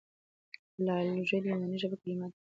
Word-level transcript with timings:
فلالوژي 0.75 1.37
د 1.41 1.45
یوناني 1.51 1.77
ژبي 1.81 1.97
کليمه 2.01 2.27
ده. 2.29 2.35